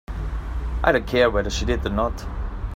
I 0.83 0.91
don't 0.91 1.05
care 1.05 1.29
whether 1.29 1.51
she 1.51 1.63
did 1.65 1.85
or 1.85 1.91
not. 1.91 2.25